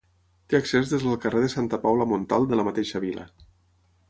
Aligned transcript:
Té 0.53 0.57
accés 0.59 0.93
des 0.93 1.05
del 1.07 1.19
carrer 1.27 1.43
de 1.45 1.51
Santa 1.57 1.81
Paula 1.85 2.09
Montalt 2.13 2.53
de 2.55 2.61
la 2.61 2.67
mateixa 2.71 3.03
vila. 3.09 3.29